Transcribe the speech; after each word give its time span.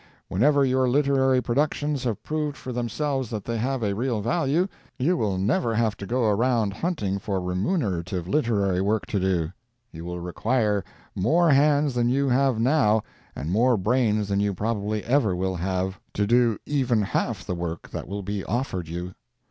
Whenever 0.29 0.65
your 0.65 0.89
literary 0.89 1.43
productions 1.43 2.03
have 2.05 2.23
proved 2.23 2.57
for 2.57 2.73
themselves 2.73 3.29
that 3.29 3.45
they 3.45 3.59
have 3.59 3.83
a 3.83 3.93
real 3.93 4.19
value, 4.19 4.67
you 4.97 5.15
will 5.15 5.37
never 5.37 5.75
have 5.75 5.95
to 5.95 6.07
go 6.07 6.23
around 6.23 6.73
hunting 6.73 7.19
for 7.19 7.39
remunerative 7.39 8.27
literary 8.27 8.81
work 8.81 9.05
to 9.05 9.19
do. 9.19 9.53
You 9.91 10.03
will 10.03 10.19
require 10.19 10.83
more 11.13 11.51
hands 11.51 11.93
than 11.93 12.09
you 12.09 12.29
have 12.29 12.59
now, 12.59 13.03
and 13.35 13.51
more 13.51 13.77
brains 13.77 14.27
than 14.29 14.39
you 14.39 14.55
probably 14.55 15.03
ever 15.03 15.35
will 15.35 15.57
have, 15.57 15.99
to 16.15 16.25
do 16.25 16.57
even 16.65 17.03
half 17.03 17.45
the 17.45 17.53
work 17.53 17.87
that 17.91 18.07
will 18.07 18.23
be 18.23 18.43
offered 18.45 18.87
you. 18.87 19.13